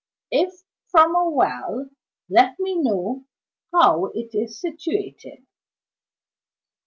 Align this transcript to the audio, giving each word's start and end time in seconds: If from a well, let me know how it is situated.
If 0.31 0.63
from 0.87 1.15
a 1.15 1.29
well, 1.29 1.91
let 2.27 2.59
me 2.59 2.73
know 2.81 3.25
how 3.71 4.05
it 4.15 4.33
is 4.33 4.59
situated. 4.59 5.45